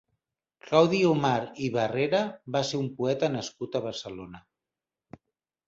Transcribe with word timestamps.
Claudi 0.69 1.01
Omar 1.09 1.33
i 1.65 1.67
Barrera 1.75 2.23
va 2.57 2.63
ser 2.71 2.81
un 2.85 2.89
poeta 3.03 3.31
nascut 3.37 3.81
a 3.81 3.85
Barcelona. 3.87 4.45